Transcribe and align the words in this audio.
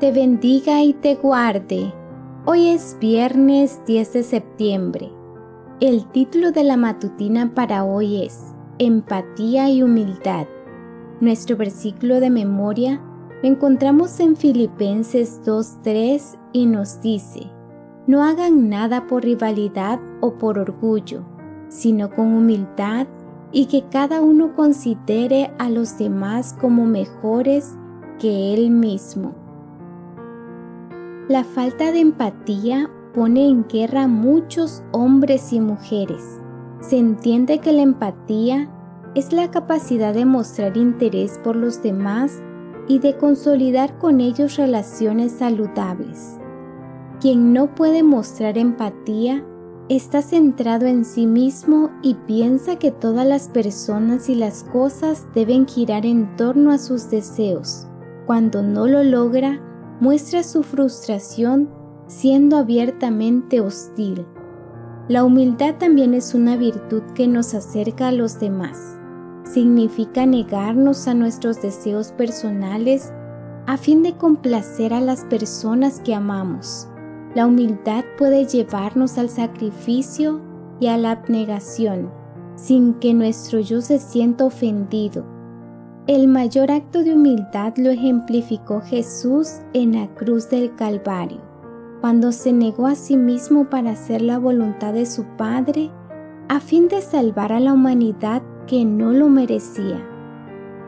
te 0.00 0.10
bendiga 0.10 0.82
y 0.82 0.92
te 0.92 1.14
guarde. 1.14 1.92
Hoy 2.46 2.68
es 2.68 2.96
viernes 3.00 3.80
10 3.86 4.12
de 4.12 4.22
septiembre. 4.24 5.12
El 5.80 6.06
título 6.10 6.50
de 6.50 6.64
la 6.64 6.76
matutina 6.76 7.54
para 7.54 7.84
hoy 7.84 8.24
es 8.24 8.40
Empatía 8.78 9.70
y 9.70 9.82
Humildad. 9.82 10.46
Nuestro 11.20 11.56
versículo 11.56 12.18
de 12.18 12.28
memoria 12.28 13.00
lo 13.42 13.48
encontramos 13.48 14.18
en 14.18 14.34
Filipenses 14.34 15.40
2.3 15.44 16.38
y 16.52 16.66
nos 16.66 17.00
dice, 17.00 17.50
no 18.08 18.24
hagan 18.24 18.68
nada 18.68 19.06
por 19.06 19.22
rivalidad 19.22 20.00
o 20.20 20.34
por 20.34 20.58
orgullo, 20.58 21.24
sino 21.68 22.10
con 22.10 22.34
humildad 22.34 23.06
y 23.52 23.66
que 23.66 23.84
cada 23.90 24.20
uno 24.20 24.56
considere 24.56 25.52
a 25.58 25.70
los 25.70 25.96
demás 25.98 26.56
como 26.60 26.84
mejores 26.84 27.76
que 28.18 28.54
él 28.54 28.70
mismo. 28.70 29.43
La 31.26 31.42
falta 31.42 31.90
de 31.90 32.00
empatía 32.00 32.90
pone 33.14 33.48
en 33.48 33.66
guerra 33.66 34.02
a 34.02 34.08
muchos 34.08 34.82
hombres 34.92 35.54
y 35.54 35.60
mujeres. 35.60 36.22
Se 36.80 36.98
entiende 36.98 37.60
que 37.60 37.72
la 37.72 37.80
empatía 37.80 38.68
es 39.14 39.32
la 39.32 39.50
capacidad 39.50 40.12
de 40.12 40.26
mostrar 40.26 40.76
interés 40.76 41.40
por 41.42 41.56
los 41.56 41.82
demás 41.82 42.42
y 42.88 42.98
de 42.98 43.16
consolidar 43.16 43.96
con 43.96 44.20
ellos 44.20 44.58
relaciones 44.58 45.32
saludables. 45.32 46.38
Quien 47.22 47.54
no 47.54 47.74
puede 47.74 48.02
mostrar 48.02 48.58
empatía 48.58 49.42
está 49.88 50.20
centrado 50.20 50.84
en 50.84 51.06
sí 51.06 51.26
mismo 51.26 51.90
y 52.02 52.16
piensa 52.26 52.76
que 52.76 52.90
todas 52.90 53.26
las 53.26 53.48
personas 53.48 54.28
y 54.28 54.34
las 54.34 54.64
cosas 54.64 55.26
deben 55.34 55.66
girar 55.66 56.04
en 56.04 56.36
torno 56.36 56.70
a 56.70 56.76
sus 56.76 57.08
deseos. 57.08 57.86
Cuando 58.26 58.62
no 58.62 58.86
lo 58.86 59.02
logra, 59.02 59.58
muestra 60.00 60.42
su 60.42 60.62
frustración 60.62 61.68
siendo 62.06 62.56
abiertamente 62.56 63.60
hostil. 63.60 64.26
La 65.08 65.24
humildad 65.24 65.76
también 65.78 66.14
es 66.14 66.34
una 66.34 66.56
virtud 66.56 67.02
que 67.14 67.28
nos 67.28 67.54
acerca 67.54 68.08
a 68.08 68.12
los 68.12 68.40
demás. 68.40 68.98
Significa 69.44 70.26
negarnos 70.26 71.06
a 71.06 71.14
nuestros 71.14 71.60
deseos 71.60 72.12
personales 72.12 73.12
a 73.66 73.76
fin 73.76 74.02
de 74.02 74.16
complacer 74.16 74.92
a 74.92 75.00
las 75.00 75.24
personas 75.24 76.00
que 76.00 76.14
amamos. 76.14 76.88
La 77.34 77.46
humildad 77.46 78.04
puede 78.16 78.46
llevarnos 78.46 79.18
al 79.18 79.28
sacrificio 79.28 80.40
y 80.80 80.86
a 80.86 80.96
la 80.96 81.12
abnegación, 81.12 82.10
sin 82.56 82.94
que 82.94 83.12
nuestro 83.12 83.60
yo 83.60 83.80
se 83.80 83.98
sienta 83.98 84.44
ofendido 84.44 85.33
el 86.06 86.28
mayor 86.28 86.70
acto 86.70 87.02
de 87.02 87.14
humildad 87.14 87.72
lo 87.78 87.90
ejemplificó 87.90 88.82
Jesús 88.82 89.60
en 89.72 89.92
la 89.92 90.06
cruz 90.08 90.50
del 90.50 90.74
Calvario, 90.74 91.40
cuando 92.02 92.30
se 92.30 92.52
negó 92.52 92.86
a 92.86 92.94
sí 92.94 93.16
mismo 93.16 93.70
para 93.70 93.92
hacer 93.92 94.20
la 94.20 94.38
voluntad 94.38 94.92
de 94.92 95.06
su 95.06 95.24
Padre 95.38 95.90
a 96.50 96.60
fin 96.60 96.88
de 96.88 97.00
salvar 97.00 97.54
a 97.54 97.60
la 97.60 97.72
humanidad 97.72 98.42
que 98.66 98.84
no 98.84 99.14
lo 99.14 99.30
merecía. 99.30 100.06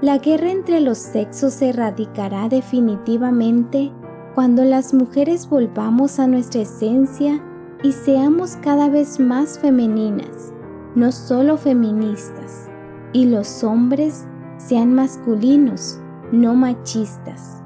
La 0.00 0.16
guerra 0.16 0.50
entre 0.50 0.80
los 0.80 0.96
sexos 0.96 1.52
se 1.52 1.68
erradicará 1.68 2.48
definitivamente 2.48 3.92
cuando 4.34 4.64
las 4.64 4.94
mujeres 4.94 5.46
volvamos 5.46 6.18
a 6.18 6.26
nuestra 6.26 6.62
esencia 6.62 7.38
y 7.82 7.92
seamos 7.92 8.56
cada 8.56 8.88
vez 8.88 9.20
más 9.20 9.58
femeninas, 9.58 10.54
no 10.94 11.12
solo 11.12 11.58
feministas, 11.58 12.70
y 13.12 13.26
los 13.26 13.62
hombres 13.62 14.26
sean 14.66 14.94
masculinos, 14.94 15.98
no 16.30 16.54
machistas. 16.54 17.60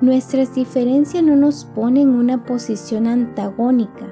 Nuestras 0.00 0.54
diferencias 0.54 1.22
no 1.22 1.36
nos 1.36 1.64
ponen 1.64 2.08
en 2.08 2.14
una 2.14 2.44
posición 2.44 3.06
antagónica, 3.06 4.06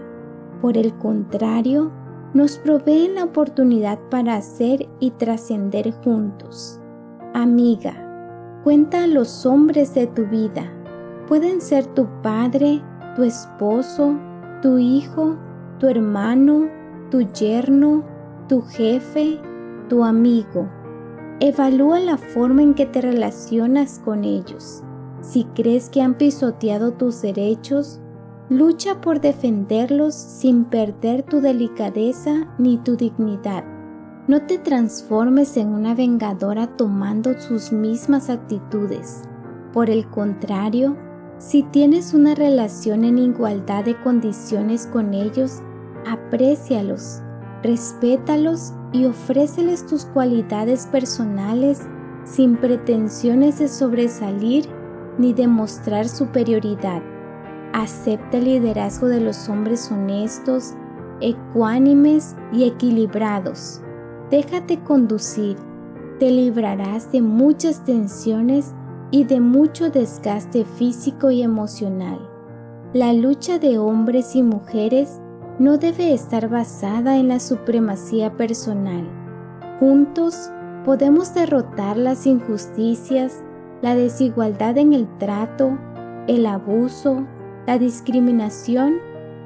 por 0.61 0.77
el 0.77 0.93
contrario, 0.99 1.93
nos 2.35 2.59
proveen 2.59 3.15
la 3.15 3.25
oportunidad 3.25 3.99
para 4.11 4.35
hacer 4.35 4.87
y 5.01 5.13
trascender 5.13 5.93
juntos. 6.05 6.81
Amiga, 7.33 7.95
cuenta 8.65 9.05
a 9.05 9.07
los 9.07 9.47
hombres 9.47 9.95
de 9.95 10.07
tu 10.07 10.27
vida. 10.27 10.71
Pueden 11.29 11.61
ser 11.61 11.87
tu 11.87 12.07
padre, 12.23 12.83
tu 13.15 13.23
esposo, 13.23 14.19
tu 14.61 14.79
hijo, 14.79 15.37
tu 15.79 15.89
hermano, 15.89 16.69
tu 17.11 17.21
yerno, 17.33 18.05
tu 18.49 18.63
jefe, 18.63 19.41
tu 19.89 20.05
amigo 20.05 20.69
Evalúa 21.39 22.01
la 22.01 22.17
forma 22.17 22.63
en 22.63 22.73
que 22.73 22.87
te 22.87 23.03
relacionas 23.03 24.01
con 24.03 24.25
ellos. 24.25 24.83
Si 25.21 25.45
crees 25.45 25.91
que 25.91 26.01
han 26.01 26.15
pisoteado 26.15 26.95
tus 26.95 27.21
derechos, 27.21 28.01
lucha 28.49 29.03
por 29.03 29.21
defenderlos 29.21 30.15
sin 30.15 30.65
perder 30.65 31.25
tu 31.25 31.43
delicadeza 31.43 32.55
ni 32.57 32.79
tu 32.79 32.97
dignidad. 32.97 33.65
No 34.29 34.47
te 34.47 34.57
transformes 34.57 35.59
en 35.59 35.69
una 35.69 35.95
vengadora 35.95 36.69
tomando 36.69 37.39
sus 37.39 37.71
mismas 37.71 38.31
actitudes. 38.31 39.23
Por 39.75 39.91
el 39.91 40.09
contrario, 40.09 40.97
si 41.37 41.65
tienes 41.65 42.15
una 42.15 42.35
relación 42.35 43.05
en 43.05 43.19
igualdad 43.19 43.85
de 43.85 44.01
condiciones 44.01 44.87
con 44.87 45.13
ellos, 45.13 45.61
aprécialos, 46.07 47.21
respétalos 47.63 48.73
y 48.93 49.05
ofréceles 49.07 49.87
tus 49.87 50.05
cualidades 50.05 50.87
personales 50.87 51.83
sin 52.25 52.57
pretensiones 52.57 53.59
de 53.59 53.69
sobresalir 53.69 54.69
ni 55.19 55.33
de 55.33 55.47
mostrar 55.47 56.09
superioridad. 56.09 57.03
Acepta 57.73 58.39
el 58.39 58.45
liderazgo 58.45 59.07
de 59.07 59.21
los 59.21 59.49
hombres 59.49 59.91
honestos, 59.91 60.75
ecuánimes 61.21 62.37
y 62.53 62.65
equilibrados. 62.65 63.81
Déjate 64.31 64.83
conducir. 64.83 65.57
Te 66.19 66.31
librarás 66.31 67.13
de 67.13 67.23
muchas 67.23 67.85
tensiones 67.85 68.75
y 69.11 69.25
de 69.25 69.41
mucho 69.41 69.91
desgaste 69.91 70.65
físico 70.65 71.31
y 71.31 71.43
emocional. 71.43 72.19
La 72.93 73.13
lucha 73.13 73.59
de 73.59 73.79
hombres 73.79 74.35
y 74.35 74.43
mujeres 74.43 75.21
no 75.59 75.79
debe 75.79 76.13
estar 76.13 76.49
basada 76.49 77.17
en 77.17 77.29
la 77.29 77.41
supremacía 77.41 78.37
personal. 78.37 79.09
Juntos 79.81 80.51
podemos 80.85 81.33
derrotar 81.35 81.97
las 81.97 82.27
injusticias, 82.27 83.43
la 83.81 83.95
desigualdad 83.95 84.77
en 84.79 84.93
el 84.93 85.09
trato, 85.19 85.79
el 86.27 86.47
abuso, 86.47 87.27
la 87.67 87.79
discriminación 87.79 88.97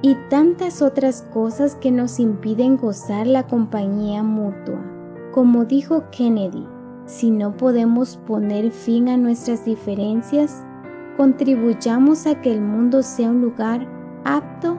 y 0.03 0.17
tantas 0.29 0.83
otras 0.83 1.23
cosas 1.33 1.77
que 1.77 1.91
nos 1.91 2.19
impiden 2.19 2.77
gozar 2.77 3.27
la 3.27 3.47
compañía 3.47 4.23
mutua. 4.23 4.81
Como 5.33 5.65
dijo 5.65 6.05
Kennedy, 6.11 6.67
si 7.07 7.31
no 7.31 7.57
podemos 7.57 8.17
poner 8.17 8.73
fin 8.73 9.09
a 9.09 9.17
nuestras 9.17 9.65
diferencias, 9.65 10.65
contribuyamos 11.17 12.27
a 12.27 12.41
que 12.41 12.53
el 12.53 12.61
mundo 12.61 13.03
sea 13.03 13.31
un 13.31 13.43
lugar 13.43 13.87
apto 14.25 14.79